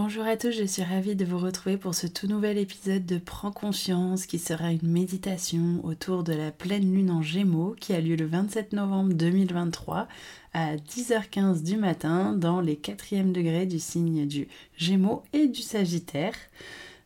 Bonjour 0.00 0.24
à 0.26 0.36
tous, 0.36 0.52
je 0.52 0.62
suis 0.62 0.84
ravie 0.84 1.16
de 1.16 1.24
vous 1.24 1.38
retrouver 1.38 1.76
pour 1.76 1.92
ce 1.92 2.06
tout 2.06 2.28
nouvel 2.28 2.56
épisode 2.56 3.04
de 3.04 3.18
Prends 3.18 3.50
conscience 3.50 4.26
qui 4.26 4.38
sera 4.38 4.70
une 4.70 4.88
méditation 4.88 5.80
autour 5.82 6.22
de 6.22 6.32
la 6.32 6.52
pleine 6.52 6.94
lune 6.94 7.10
en 7.10 7.20
Gémeaux 7.20 7.74
qui 7.80 7.94
a 7.94 8.00
lieu 8.00 8.14
le 8.14 8.26
27 8.26 8.74
novembre 8.74 9.12
2023 9.14 10.06
à 10.54 10.76
10h15 10.76 11.64
du 11.64 11.76
matin 11.76 12.32
dans 12.32 12.60
les 12.60 12.76
4e 12.76 13.32
degrés 13.32 13.66
du 13.66 13.80
signe 13.80 14.28
du 14.28 14.46
Gémeaux 14.76 15.24
et 15.32 15.48
du 15.48 15.62
Sagittaire. 15.62 16.34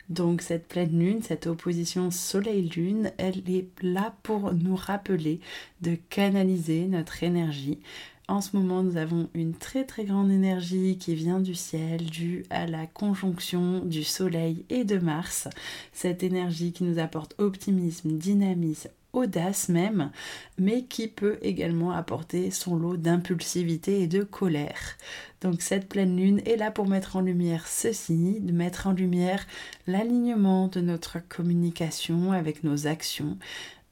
Donc 0.09 0.43
cette 0.43 0.67
pleine 0.67 0.99
lune, 0.99 1.23
cette 1.23 1.47
opposition 1.47 2.11
soleil-lune, 2.11 3.11
elle 3.17 3.41
est 3.49 3.69
là 3.81 4.13
pour 4.21 4.53
nous 4.53 4.75
rappeler 4.75 5.39
de 5.81 5.95
canaliser 5.95 6.85
notre 6.85 7.23
énergie 7.23 7.79
en 8.27 8.39
ce 8.39 8.55
moment, 8.55 8.83
nous 8.83 8.97
avons 8.97 9.29
une 9.33 9.53
très 9.53 9.83
très 9.83 10.05
grande 10.05 10.31
énergie 10.31 10.97
qui 10.97 11.13
vient 11.13 11.39
du 11.39 11.55
ciel 11.55 12.05
due 12.05 12.45
à 12.49 12.65
la 12.65 12.87
conjonction 12.87 13.79
du 13.79 14.03
Soleil 14.03 14.65
et 14.69 14.85
de 14.85 14.97
Mars. 14.97 15.49
Cette 15.91 16.23
énergie 16.23 16.71
qui 16.71 16.85
nous 16.85 16.99
apporte 16.99 17.35
optimisme, 17.37 18.17
dynamisme, 18.17 18.89
audace 19.11 19.69
même, 19.69 20.09
mais 20.57 20.83
qui 20.83 21.07
peut 21.07 21.37
également 21.41 21.91
apporter 21.91 22.49
son 22.49 22.75
lot 22.75 22.97
d'impulsivité 22.97 24.01
et 24.01 24.07
de 24.07 24.23
colère. 24.23 24.97
Donc 25.41 25.61
cette 25.61 25.89
pleine 25.89 26.15
lune 26.17 26.41
est 26.45 26.55
là 26.55 26.71
pour 26.71 26.87
mettre 26.87 27.17
en 27.17 27.21
lumière 27.21 27.67
ceci, 27.67 28.39
de 28.39 28.51
mettre 28.51 28.87
en 28.87 28.93
lumière 28.93 29.45
l'alignement 29.85 30.67
de 30.69 30.81
notre 30.81 31.17
communication 31.27 32.31
avec 32.31 32.63
nos 32.63 32.87
actions, 32.87 33.37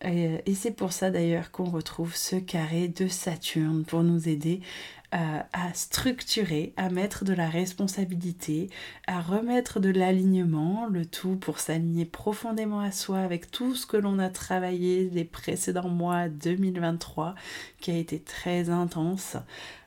et, 0.03 0.55
c'est 0.55 0.71
pour 0.71 0.91
ça 0.93 1.11
d'ailleurs 1.11 1.51
qu'on 1.51 1.69
retrouve 1.69 2.15
ce 2.15 2.35
carré 2.35 2.87
de 2.87 3.07
Saturne 3.07 3.83
pour 3.83 4.03
nous 4.03 4.27
aider 4.27 4.61
euh, 5.13 5.39
à 5.51 5.73
structurer, 5.73 6.73
à 6.77 6.89
mettre 6.89 7.25
de 7.25 7.33
la 7.33 7.49
responsabilité, 7.49 8.69
à 9.07 9.19
remettre 9.19 9.81
de 9.81 9.89
l'alignement, 9.89 10.87
le 10.87 11.05
tout 11.05 11.35
pour 11.35 11.59
s'aligner 11.59 12.05
profondément 12.05 12.79
à 12.79 12.91
soi 12.91 13.19
avec 13.19 13.51
tout 13.51 13.75
ce 13.75 13.85
que 13.85 13.97
l'on 13.97 14.19
a 14.19 14.29
travaillé 14.29 15.09
les 15.09 15.25
précédents 15.25 15.89
mois 15.89 16.29
2023 16.29 17.35
qui 17.81 17.91
a 17.91 17.97
été 17.97 18.21
très 18.21 18.69
intense. 18.69 19.35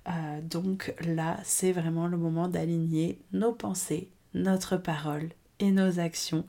Euh, 0.08 0.40
donc 0.42 0.94
là, 1.00 1.38
c'est 1.42 1.72
vraiment 1.72 2.06
le 2.06 2.18
moment 2.18 2.48
d'aligner 2.48 3.18
nos 3.32 3.52
pensées, 3.52 4.10
notre 4.34 4.76
parole 4.76 5.30
et 5.58 5.70
nos 5.70 6.00
actions 6.00 6.44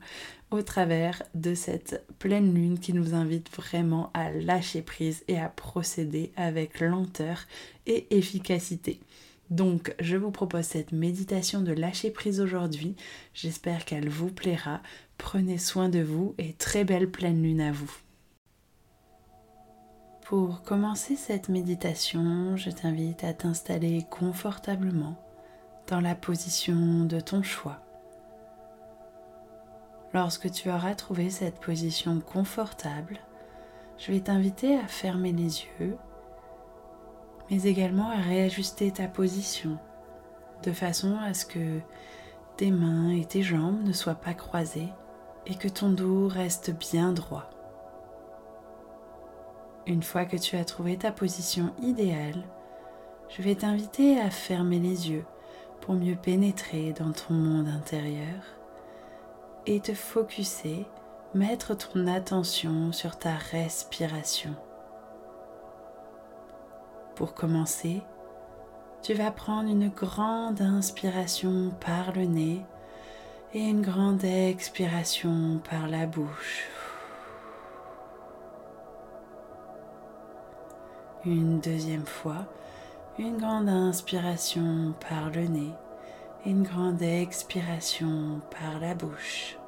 au 0.50 0.62
travers 0.62 1.22
de 1.34 1.54
cette 1.54 2.04
pleine 2.18 2.54
lune 2.54 2.78
qui 2.78 2.92
nous 2.92 3.14
invite 3.14 3.54
vraiment 3.54 4.10
à 4.14 4.30
lâcher 4.30 4.82
prise 4.82 5.24
et 5.28 5.38
à 5.38 5.48
procéder 5.48 6.32
avec 6.36 6.80
lenteur 6.80 7.46
et 7.86 8.06
efficacité. 8.16 9.00
Donc, 9.50 9.94
je 10.00 10.16
vous 10.16 10.30
propose 10.30 10.64
cette 10.64 10.92
méditation 10.92 11.60
de 11.60 11.72
lâcher 11.72 12.10
prise 12.10 12.40
aujourd'hui. 12.40 12.96
J'espère 13.32 13.84
qu'elle 13.84 14.08
vous 14.08 14.30
plaira. 14.30 14.80
Prenez 15.18 15.58
soin 15.58 15.88
de 15.88 16.00
vous 16.00 16.34
et 16.38 16.52
très 16.52 16.84
belle 16.84 17.10
pleine 17.10 17.42
lune 17.42 17.60
à 17.60 17.72
vous. 17.72 17.92
Pour 20.24 20.62
commencer 20.62 21.14
cette 21.14 21.48
méditation, 21.48 22.56
je 22.56 22.70
t'invite 22.70 23.22
à 23.22 23.32
t'installer 23.32 24.04
confortablement 24.10 25.16
dans 25.86 26.00
la 26.00 26.16
position 26.16 27.04
de 27.04 27.20
ton 27.20 27.44
choix. 27.44 27.85
Lorsque 30.14 30.50
tu 30.50 30.70
auras 30.70 30.94
trouvé 30.94 31.30
cette 31.30 31.60
position 31.60 32.20
confortable, 32.20 33.18
je 33.98 34.12
vais 34.12 34.20
t'inviter 34.20 34.78
à 34.78 34.86
fermer 34.86 35.32
les 35.32 35.64
yeux, 35.64 35.96
mais 37.50 37.62
également 37.64 38.10
à 38.10 38.16
réajuster 38.16 38.90
ta 38.90 39.08
position 39.08 39.78
de 40.62 40.72
façon 40.72 41.16
à 41.18 41.34
ce 41.34 41.44
que 41.44 41.80
tes 42.56 42.70
mains 42.70 43.10
et 43.10 43.24
tes 43.24 43.42
jambes 43.42 43.82
ne 43.84 43.92
soient 43.92 44.14
pas 44.14 44.34
croisées 44.34 44.88
et 45.46 45.54
que 45.54 45.68
ton 45.68 45.90
dos 45.90 46.28
reste 46.28 46.70
bien 46.70 47.12
droit. 47.12 47.50
Une 49.86 50.02
fois 50.02 50.24
que 50.24 50.36
tu 50.36 50.56
as 50.56 50.64
trouvé 50.64 50.96
ta 50.96 51.12
position 51.12 51.72
idéale, 51.80 52.42
je 53.28 53.42
vais 53.42 53.54
t'inviter 53.54 54.18
à 54.20 54.30
fermer 54.30 54.78
les 54.78 55.10
yeux 55.10 55.24
pour 55.80 55.94
mieux 55.94 56.16
pénétrer 56.16 56.92
dans 56.92 57.12
ton 57.12 57.34
monde 57.34 57.68
intérieur 57.68 58.42
et 59.66 59.80
te 59.80 59.94
focuser, 59.94 60.86
mettre 61.34 61.74
ton 61.74 62.06
attention 62.06 62.92
sur 62.92 63.18
ta 63.18 63.34
respiration. 63.34 64.54
Pour 67.16 67.34
commencer, 67.34 68.02
tu 69.02 69.14
vas 69.14 69.30
prendre 69.30 69.68
une 69.68 69.88
grande 69.88 70.60
inspiration 70.60 71.72
par 71.80 72.12
le 72.12 72.24
nez 72.24 72.64
et 73.54 73.60
une 73.60 73.82
grande 73.82 74.24
expiration 74.24 75.60
par 75.68 75.88
la 75.88 76.06
bouche. 76.06 76.68
Une 81.24 81.58
deuxième 81.58 82.06
fois, 82.06 82.46
une 83.18 83.38
grande 83.38 83.68
inspiration 83.68 84.94
par 85.08 85.30
le 85.30 85.46
nez 85.46 85.72
une 86.46 86.62
grande 86.62 87.02
expiration 87.02 88.40
par 88.52 88.78
la 88.78 88.94
bouche. 88.94 89.58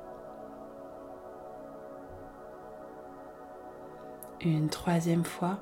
Une 4.41 4.69
troisième 4.69 5.25
fois, 5.25 5.59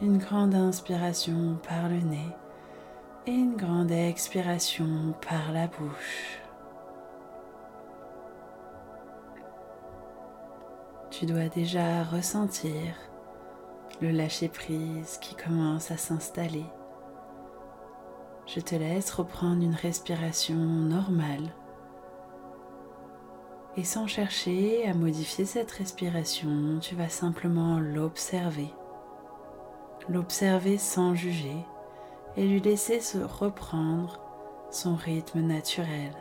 une 0.00 0.18
grande 0.18 0.56
inspiration 0.56 1.60
par 1.62 1.88
le 1.88 2.00
nez 2.00 2.36
et 3.28 3.30
une 3.30 3.54
grande 3.54 3.92
expiration 3.92 5.14
par 5.24 5.52
la 5.52 5.68
bouche. 5.68 6.40
Tu 11.10 11.24
dois 11.24 11.48
déjà 11.54 12.02
ressentir 12.02 12.96
le 14.00 14.10
lâcher-prise 14.10 15.18
qui 15.20 15.36
commence 15.36 15.92
à 15.92 15.96
s'installer 15.96 16.66
je 18.46 18.60
te 18.60 18.74
laisse 18.74 19.10
reprendre 19.12 19.62
une 19.62 19.74
respiration 19.74 20.56
normale. 20.56 21.54
Et 23.76 23.84
sans 23.84 24.06
chercher 24.06 24.86
à 24.86 24.94
modifier 24.94 25.44
cette 25.44 25.70
respiration, 25.70 26.78
tu 26.80 26.94
vas 26.94 27.08
simplement 27.08 27.78
l'observer. 27.78 28.72
L'observer 30.08 30.76
sans 30.76 31.14
juger 31.14 31.56
et 32.36 32.46
lui 32.46 32.60
laisser 32.60 33.00
se 33.00 33.18
reprendre 33.18 34.20
son 34.70 34.96
rythme 34.96 35.40
naturel. 35.40 36.12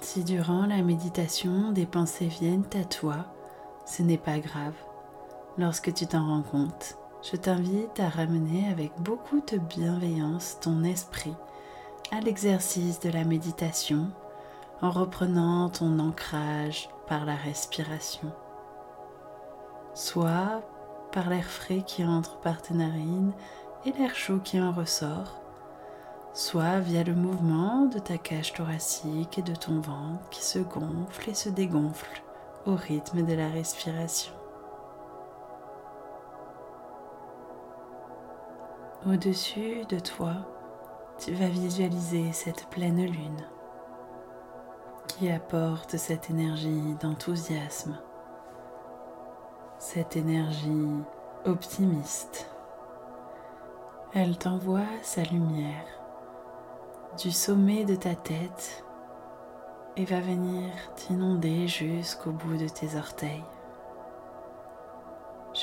Si 0.00 0.24
durant 0.24 0.66
la 0.66 0.82
méditation 0.82 1.72
des 1.72 1.86
pensées 1.86 2.28
viennent 2.28 2.68
à 2.74 2.84
toi, 2.84 3.26
ce 3.84 4.02
n'est 4.02 4.18
pas 4.18 4.38
grave 4.38 4.74
lorsque 5.58 5.92
tu 5.94 6.06
t'en 6.06 6.26
rends 6.26 6.42
compte 6.42 6.98
je 7.30 7.36
t'invite 7.36 7.98
à 7.98 8.08
ramener 8.08 8.70
avec 8.70 8.92
beaucoup 9.00 9.40
de 9.50 9.58
bienveillance 9.58 10.58
ton 10.60 10.84
esprit 10.84 11.34
à 12.12 12.20
l'exercice 12.20 13.00
de 13.00 13.10
la 13.10 13.24
méditation 13.24 14.10
en 14.80 14.90
reprenant 14.90 15.68
ton 15.68 15.98
ancrage 15.98 16.88
par 17.08 17.24
la 17.24 17.34
respiration, 17.34 18.30
soit 19.94 20.62
par 21.10 21.28
l'air 21.28 21.46
frais 21.46 21.82
qui 21.84 22.04
entre 22.04 22.38
par 22.38 22.62
tes 22.62 22.74
narines 22.74 23.32
et 23.84 23.92
l'air 23.92 24.14
chaud 24.14 24.38
qui 24.38 24.60
en 24.60 24.70
ressort, 24.70 25.40
soit 26.32 26.78
via 26.78 27.02
le 27.02 27.14
mouvement 27.14 27.86
de 27.86 27.98
ta 27.98 28.18
cage 28.18 28.52
thoracique 28.52 29.38
et 29.38 29.42
de 29.42 29.54
ton 29.54 29.80
ventre 29.80 30.28
qui 30.30 30.44
se 30.44 30.60
gonfle 30.60 31.30
et 31.30 31.34
se 31.34 31.48
dégonfle 31.48 32.22
au 32.66 32.76
rythme 32.76 33.24
de 33.24 33.34
la 33.34 33.48
respiration. 33.48 34.32
Au-dessus 39.08 39.84
de 39.88 40.00
toi, 40.00 40.32
tu 41.16 41.32
vas 41.32 41.46
visualiser 41.46 42.32
cette 42.32 42.66
pleine 42.70 43.04
lune 43.04 43.46
qui 45.06 45.30
apporte 45.30 45.96
cette 45.96 46.28
énergie 46.28 46.96
d'enthousiasme, 47.00 47.96
cette 49.78 50.16
énergie 50.16 50.88
optimiste. 51.44 52.50
Elle 54.12 54.36
t'envoie 54.38 54.88
sa 55.02 55.22
lumière 55.22 55.86
du 57.16 57.30
sommet 57.30 57.84
de 57.84 57.94
ta 57.94 58.16
tête 58.16 58.84
et 59.96 60.04
va 60.04 60.18
venir 60.18 60.72
t'inonder 60.96 61.68
jusqu'au 61.68 62.32
bout 62.32 62.56
de 62.56 62.68
tes 62.68 62.96
orteils. 62.96 63.44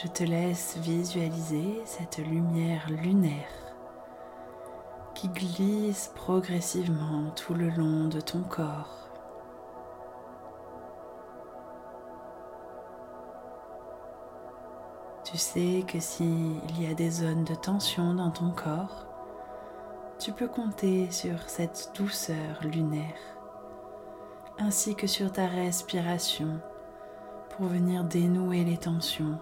Je 0.01 0.07
te 0.07 0.23
laisse 0.23 0.75
visualiser 0.77 1.79
cette 1.85 2.17
lumière 2.17 2.89
lunaire 2.89 3.75
qui 5.13 5.27
glisse 5.27 6.11
progressivement 6.15 7.29
tout 7.35 7.53
le 7.53 7.69
long 7.69 8.07
de 8.07 8.19
ton 8.19 8.41
corps. 8.41 9.07
Tu 15.23 15.37
sais 15.37 15.85
que 15.87 15.99
s'il 15.99 16.81
y 16.81 16.87
a 16.87 16.95
des 16.95 17.11
zones 17.11 17.43
de 17.43 17.53
tension 17.53 18.15
dans 18.15 18.31
ton 18.31 18.49
corps, 18.49 19.05
tu 20.17 20.31
peux 20.31 20.47
compter 20.47 21.11
sur 21.11 21.39
cette 21.47 21.91
douceur 21.95 22.63
lunaire, 22.63 23.37
ainsi 24.57 24.95
que 24.95 25.05
sur 25.05 25.31
ta 25.31 25.45
respiration 25.45 26.59
pour 27.51 27.67
venir 27.67 28.03
dénouer 28.03 28.63
les 28.63 28.77
tensions 28.77 29.37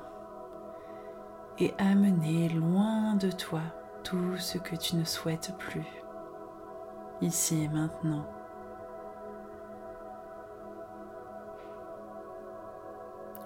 et 1.62 1.76
amener 1.78 2.50
loin 2.50 3.14
de 3.14 3.30
toi 3.30 3.62
tout 4.04 4.36
ce 4.38 4.58
que 4.58 4.76
tu 4.76 4.96
ne 4.96 5.04
souhaites 5.04 5.56
plus, 5.60 5.86
ici 7.22 7.64
et 7.64 7.68
maintenant. 7.68 8.26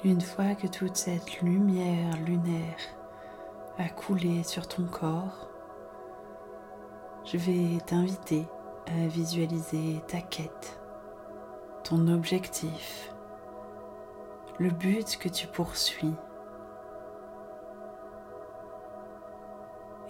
Une 0.05 0.21
fois 0.21 0.55
que 0.55 0.67
toute 0.67 0.95
cette 0.95 1.41
lumière 1.41 2.15
lunaire 2.25 2.77
a 3.77 3.89
coulé 3.89 4.43
sur 4.43 4.65
ton 4.65 4.85
corps, 4.85 5.49
je 7.25 7.35
vais 7.35 7.79
t'inviter 7.85 8.47
à 8.87 9.07
visualiser 9.07 10.01
ta 10.07 10.21
quête, 10.21 10.79
ton 11.83 12.07
objectif, 12.07 13.13
le 14.57 14.69
but 14.69 15.17
que 15.17 15.27
tu 15.27 15.47
poursuis 15.47 16.15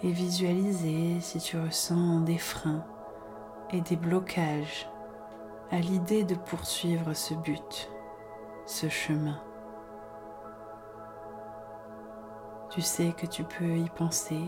et 0.02 0.10
visualiser 0.10 1.20
si 1.20 1.38
tu 1.38 1.58
ressens 1.58 2.20
des 2.20 2.38
freins 2.38 2.84
et 3.70 3.80
des 3.80 3.96
blocages 3.96 4.88
à 5.70 5.78
l'idée 5.78 6.24
de 6.24 6.34
poursuivre 6.34 7.12
ce 7.14 7.34
but, 7.34 7.90
ce 8.66 8.88
chemin. 8.88 9.40
Tu 12.70 12.82
sais 12.82 13.12
que 13.12 13.26
tu 13.26 13.44
peux 13.44 13.76
y 13.78 13.88
penser 13.90 14.42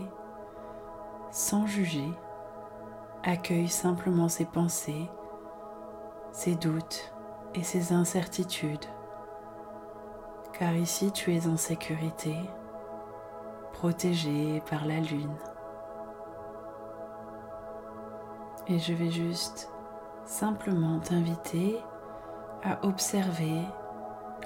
sans 1.31 1.65
juger. 1.65 2.09
Accueille 3.23 3.67
simplement 3.67 4.29
ces 4.29 4.45
pensées, 4.45 5.09
ces 6.31 6.55
doutes 6.55 7.13
et 7.53 7.63
ces 7.63 7.91
incertitudes. 7.91 8.85
Car 10.53 10.73
ici 10.75 11.11
tu 11.11 11.33
es 11.35 11.47
en 11.47 11.57
sécurité, 11.57 12.35
protégé 13.79 14.61
par 14.69 14.85
la 14.85 14.99
lune. 14.99 15.37
Et 18.67 18.77
je 18.77 18.93
vais 18.93 19.09
juste 19.09 19.71
simplement 20.25 20.99
t'inviter 20.99 21.81
à 22.61 22.85
observer 22.85 23.61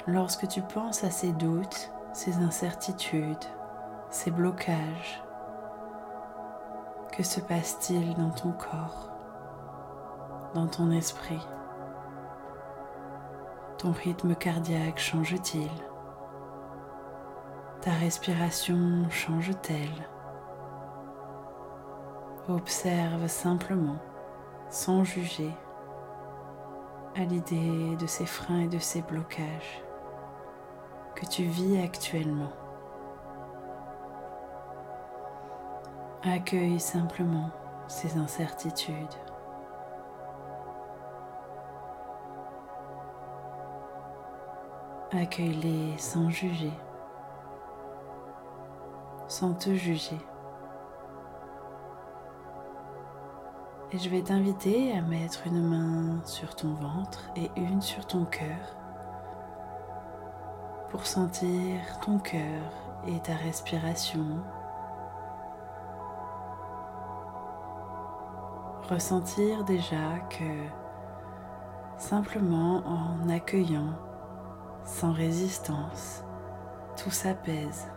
lorsque 0.05 0.47
tu 0.47 0.61
penses 0.61 1.03
à 1.03 1.09
ces 1.09 1.31
doutes, 1.31 1.91
ces 2.13 2.35
incertitudes, 2.43 3.47
ces 4.11 4.29
blocages 4.29 5.23
Que 7.11 7.23
se 7.23 7.39
passe-t-il 7.39 8.13
dans 8.13 8.29
ton 8.29 8.51
corps, 8.51 9.09
dans 10.53 10.67
ton 10.67 10.91
esprit? 10.91 11.47
Ton 13.79 13.93
rythme 13.93 14.35
cardiaque 14.35 14.99
change-t-il? 14.99 15.71
Ta 17.83 17.91
respiration 17.91 19.09
change-t-elle? 19.09 20.07
Observe 22.47 23.27
simplement, 23.27 23.97
sans 24.69 25.03
juger, 25.03 25.51
à 27.17 27.25
l'idée 27.25 27.97
de 27.97 28.07
ces 28.07 28.25
freins 28.25 28.61
et 28.61 28.67
de 28.69 28.79
ces 28.79 29.01
blocages 29.01 29.83
que 31.13 31.25
tu 31.25 31.43
vis 31.43 31.77
actuellement. 31.83 32.53
Accueille 36.23 36.79
simplement 36.79 37.49
ces 37.89 38.17
incertitudes. 38.17 38.95
Accueille-les 45.11 45.97
sans 45.97 46.29
juger, 46.29 46.71
sans 49.33 49.55
te 49.55 49.73
juger. 49.73 50.19
Et 53.91 53.97
je 53.97 54.07
vais 54.07 54.21
t'inviter 54.21 54.95
à 54.95 55.01
mettre 55.01 55.47
une 55.47 55.67
main 55.67 56.23
sur 56.23 56.55
ton 56.55 56.75
ventre 56.75 57.31
et 57.35 57.49
une 57.55 57.81
sur 57.81 58.05
ton 58.05 58.25
cœur 58.25 58.77
pour 60.91 61.07
sentir 61.07 61.79
ton 62.05 62.19
cœur 62.19 62.61
et 63.07 63.19
ta 63.21 63.33
respiration 63.33 64.43
ressentir 68.87 69.63
déjà 69.63 70.19
que 70.29 70.67
simplement 71.97 72.83
en 72.85 73.29
accueillant 73.29 73.97
sans 74.85 75.11
résistance, 75.11 76.23
tout 76.95 77.09
s'apaise 77.09 77.87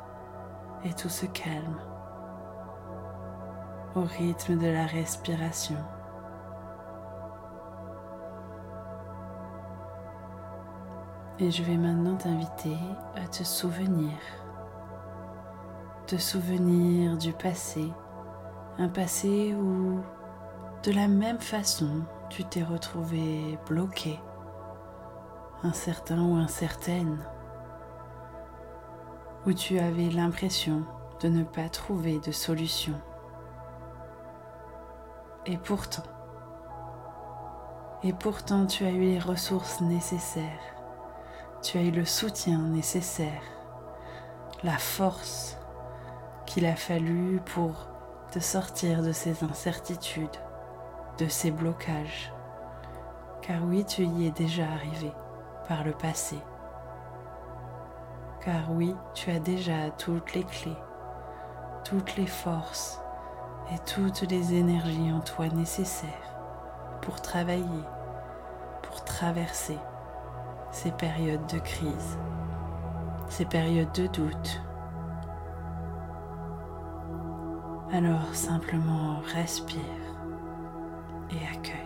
et 0.87 0.95
tout 0.95 1.09
se 1.09 1.27
calme 1.27 1.81
au 3.97 4.03
rythme 4.03 4.57
de 4.57 4.69
la 4.69 4.87
respiration. 4.87 5.79
Et 11.39 11.51
je 11.51 11.63
vais 11.65 11.77
maintenant 11.77 12.17
t'inviter 12.17 12.77
à 13.17 13.27
te 13.27 13.43
souvenir, 13.43 14.13
te 16.07 16.17
souvenir 16.17 17.19
du 17.19 17.33
passé, 17.33 17.93
un 18.79 18.89
passé 18.89 19.55
où 19.55 20.01
de 20.85 20.93
la 20.93 21.09
même 21.09 21.41
façon, 21.41 22.03
tu 22.31 22.45
t'es 22.45 22.63
retrouvé 22.63 23.59
bloqué, 23.69 24.21
incertain 25.63 26.23
ou 26.23 26.37
incertaine, 26.37 27.19
où 29.47 29.53
tu 29.53 29.79
avais 29.79 30.11
l'impression 30.11 30.85
de 31.21 31.29
ne 31.29 31.45
pas 31.45 31.69
trouver 31.69 32.19
de 32.19 32.33
solution. 32.33 32.95
Et 35.47 35.57
pourtant, 35.57 36.03
et 38.03 38.13
pourtant 38.13 38.67
tu 38.67 38.85
as 38.85 38.91
eu 38.91 39.01
les 39.01 39.19
ressources 39.21 39.81
nécessaires, 39.81 40.75
tu 41.63 41.79
as 41.79 41.83
eu 41.83 41.93
le 41.93 42.05
soutien 42.05 42.59
nécessaire, 42.59 43.43
la 44.65 44.79
force 44.79 45.57
qu'il 46.47 46.67
a 46.67 46.77
fallu 46.77 47.41
pour 47.55 47.89
te 48.33 48.41
sortir 48.41 49.03
de 49.03 49.13
ces 49.13 49.45
incertitudes 49.45 50.29
de 51.19 51.29
ces 51.29 51.51
blocages, 51.51 52.33
car 53.43 53.65
oui, 53.65 53.85
tu 53.85 54.05
y 54.05 54.27
es 54.27 54.31
déjà 54.31 54.65
arrivé 54.65 55.13
par 55.69 55.85
le 55.85 55.93
passé, 55.93 56.37
car 58.47 58.71
oui, 58.71 58.95
tu 59.13 59.29
as 59.33 59.41
déjà 59.41 59.91
toutes 59.99 60.35
les 60.35 60.45
clés, 60.45 60.79
toutes 61.83 62.15
les 62.15 62.29
forces 62.29 63.01
et 63.75 63.79
toutes 63.93 64.23
les 64.31 64.55
énergies 64.55 65.13
en 65.13 65.19
toi 65.19 65.49
nécessaires 65.49 66.39
pour 67.03 67.21
travailler, 67.21 67.83
pour 68.85 69.03
traverser 69.03 69.79
ces 70.71 70.93
périodes 70.93 71.45
de 71.53 71.59
crise, 71.59 72.19
ces 73.29 73.47
périodes 73.47 73.93
de 73.93 74.07
doute. 74.07 74.63
Alors 77.93 78.33
simplement 78.33 79.19
respire 79.35 79.81
et 81.33 81.47
accueille. 81.53 81.86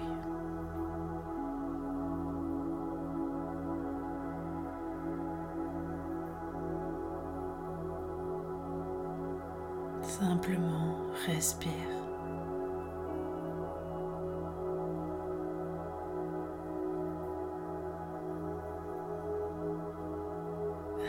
Respire. 11.27 11.71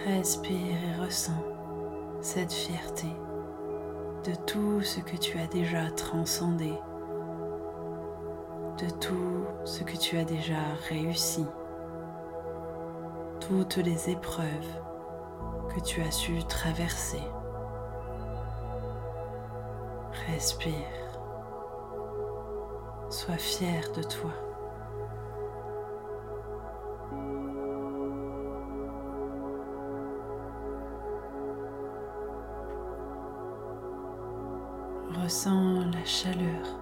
Respire 0.05 0.57
et 0.59 1.01
ressens 1.01 1.31
cette 2.21 2.51
fierté 2.51 3.07
de 4.25 4.35
tout 4.45 4.81
ce 4.81 4.99
que 4.99 5.15
tu 5.15 5.37
as 5.37 5.47
déjà 5.47 5.89
transcendé, 5.91 6.73
de 8.79 8.89
tout 8.99 9.45
ce 9.63 9.83
que 9.83 9.97
tu 9.97 10.17
as 10.17 10.25
déjà 10.25 10.59
réussi, 10.89 11.45
toutes 13.39 13.77
les 13.77 14.09
épreuves 14.09 14.81
que 15.73 15.79
tu 15.81 16.01
as 16.01 16.11
su 16.11 16.43
traverser. 16.43 17.21
Respire. 20.27 20.75
Sois 23.09 23.37
fier 23.37 23.91
de 23.95 24.03
toi. 24.03 24.31
Ressens 35.23 35.85
la 35.91 36.05
chaleur 36.05 36.79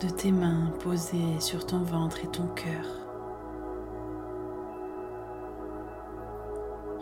de 0.00 0.08
tes 0.08 0.32
mains 0.32 0.70
posées 0.82 1.40
sur 1.40 1.64
ton 1.64 1.82
ventre 1.82 2.24
et 2.24 2.28
ton 2.28 2.46
cœur. 2.48 2.86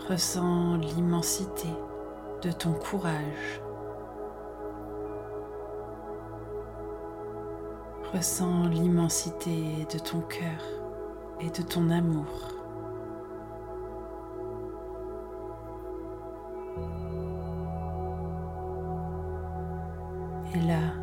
Ressens 0.09 0.77
l'immensité 0.77 1.69
de 2.43 2.53
ton 2.53 2.73
courage. 2.73 3.63
Ressens 8.15 8.69
l'immensité 8.69 9.89
de 9.93 9.99
ton 9.99 10.21
cœur 10.21 10.63
et 11.41 11.51
de 11.51 11.63
ton 11.63 11.91
amour. 11.91 12.27
Et 20.55 20.61
là, 20.61 20.95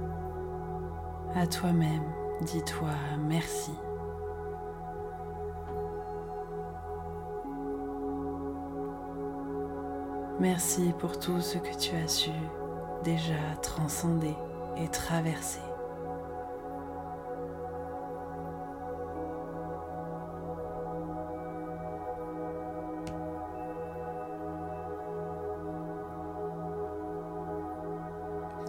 à 1.35 1.45
toi-même, 1.47 2.05
dis-toi 2.43 2.93
merci. 3.19 3.73
Merci 10.39 10.93
pour 10.97 11.19
tout 11.19 11.41
ce 11.41 11.57
que 11.57 11.77
tu 11.77 11.93
as 11.93 12.07
su 12.07 12.31
déjà 13.03 13.33
transcender 13.61 14.33
et 14.77 14.87
traverser. 14.87 15.70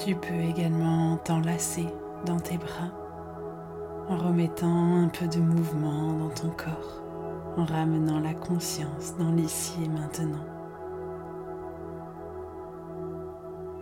Tu 0.04 0.16
peux 0.16 0.34
également 0.34 1.16
t'enlacer 1.18 1.86
dans 2.26 2.40
tes 2.40 2.58
bras 2.58 2.90
en 4.08 4.16
remettant 4.16 4.96
un 4.96 5.06
peu 5.06 5.28
de 5.28 5.38
mouvement 5.38 6.14
dans 6.14 6.30
ton 6.30 6.48
corps, 6.48 7.04
en 7.56 7.64
ramenant 7.64 8.18
la 8.18 8.34
conscience 8.34 9.16
dans 9.16 9.30
l'ici 9.30 9.74
et 9.84 9.88
maintenant. 9.88 10.44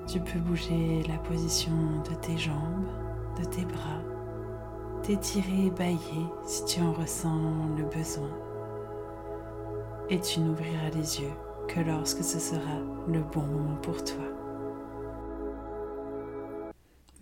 Tu 0.06 0.20
peux 0.20 0.40
bouger 0.40 1.02
la 1.08 1.16
position 1.26 1.72
de 2.10 2.14
tes 2.16 2.36
jambes, 2.36 2.88
de 3.38 3.44
tes 3.46 3.64
bras, 3.64 4.02
t'étirer 5.02 5.68
et 5.68 5.70
bailler 5.70 6.26
si 6.44 6.66
tu 6.66 6.82
en 6.82 6.92
ressens 6.92 7.40
le 7.78 7.84
besoin. 7.84 8.28
Et 10.10 10.20
tu 10.20 10.40
n'ouvriras 10.40 10.90
les 10.94 11.22
yeux 11.22 11.32
que 11.66 11.80
lorsque 11.80 12.22
ce 12.22 12.38
sera 12.38 12.78
le 13.08 13.20
bon 13.32 13.46
moment 13.46 13.76
pour 13.80 14.04
toi. 14.04 14.39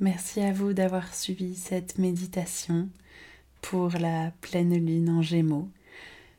Merci 0.00 0.42
à 0.42 0.52
vous 0.52 0.74
d'avoir 0.74 1.12
suivi 1.12 1.56
cette 1.56 1.98
méditation 1.98 2.88
pour 3.60 3.90
la 3.98 4.30
pleine 4.42 4.76
lune 4.76 5.10
en 5.10 5.22
gémeaux. 5.22 5.68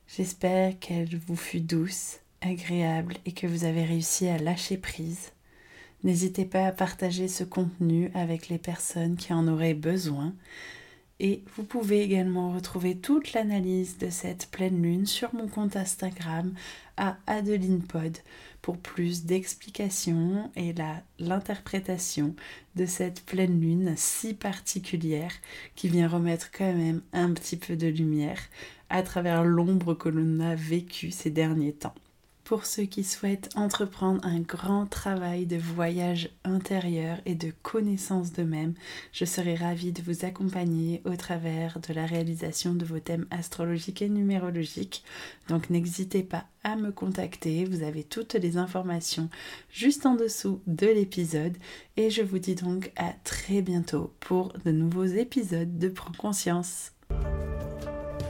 J'espère 0.07 0.79
qu'elle 0.79 1.17
vous 1.27 1.35
fut 1.35 1.59
douce, 1.59 2.19
agréable 2.39 3.15
et 3.25 3.33
que 3.33 3.47
vous 3.47 3.65
avez 3.65 3.83
réussi 3.83 4.29
à 4.29 4.37
lâcher 4.37 4.77
prise. 4.77 5.33
N'hésitez 6.05 6.45
pas 6.45 6.67
à 6.67 6.71
partager 6.71 7.27
ce 7.27 7.43
contenu 7.43 8.09
avec 8.13 8.47
les 8.47 8.59
personnes 8.59 9.17
qui 9.17 9.33
en 9.33 9.45
auraient 9.49 9.73
besoin. 9.73 10.33
Et 11.21 11.43
vous 11.55 11.63
pouvez 11.63 12.01
également 12.01 12.53
retrouver 12.53 12.95
toute 12.95 13.33
l'analyse 13.33 13.97
de 13.97 14.09
cette 14.09 14.49
pleine 14.51 14.81
lune 14.81 15.05
sur 15.05 15.33
mon 15.35 15.47
compte 15.47 15.75
Instagram 15.75 16.53
à 16.95 17.17
Adeline 17.27 17.83
Pod 17.83 18.17
pour 18.61 18.77
plus 18.77 19.25
d'explications 19.25 20.49
et 20.55 20.73
l'interprétation 21.19 22.35
de 22.75 22.85
cette 22.85 23.25
pleine 23.25 23.59
lune 23.59 23.93
si 23.97 24.33
particulière 24.33 25.33
qui 25.75 25.89
vient 25.89 26.07
remettre 26.07 26.51
quand 26.51 26.73
même 26.73 27.01
un 27.11 27.33
petit 27.33 27.57
peu 27.57 27.75
de 27.75 27.87
lumière 27.87 28.39
à 28.89 29.03
travers 29.03 29.43
l'ombre 29.43 29.95
que 29.95 30.09
l'on 30.09 30.39
a 30.39 30.55
vécue 30.55 31.11
ces 31.11 31.31
derniers 31.31 31.73
temps 31.73 31.95
pour 32.49 32.65
ceux 32.65 32.85
qui 32.85 33.03
souhaitent 33.03 33.51
entreprendre 33.53 34.25
un 34.25 34.39
grand 34.39 34.87
travail 34.87 35.45
de 35.45 35.55
voyage 35.55 36.31
intérieur 36.43 37.19
et 37.27 37.35
de 37.35 37.53
connaissance 37.61 38.33
d'eux-mêmes, 38.33 38.73
je 39.11 39.23
serai 39.23 39.53
ravie 39.53 39.91
de 39.91 40.01
vous 40.01 40.25
accompagner 40.25 41.03
au 41.05 41.15
travers 41.15 41.77
de 41.79 41.93
la 41.93 42.07
réalisation 42.07 42.73
de 42.73 42.85
vos 42.85 42.99
thèmes 42.99 43.27
astrologiques 43.29 44.01
et 44.01 44.09
numérologiques. 44.09 45.03
Donc 45.47 45.69
n'hésitez 45.69 46.23
pas 46.23 46.45
à 46.63 46.75
me 46.75 46.91
contacter, 46.91 47.65
vous 47.65 47.83
avez 47.83 48.03
toutes 48.03 48.33
les 48.33 48.57
informations 48.57 49.29
juste 49.69 50.07
en 50.07 50.15
dessous 50.15 50.59
de 50.65 50.87
l'épisode 50.87 51.55
et 51.97 52.09
je 52.09 52.23
vous 52.23 52.39
dis 52.39 52.55
donc 52.55 52.91
à 52.95 53.13
très 53.23 53.61
bientôt 53.61 54.11
pour 54.21 54.53
de 54.65 54.71
nouveaux 54.71 55.05
épisodes 55.05 55.77
de 55.77 55.87
Prends 55.87 56.13
conscience. 56.17 56.93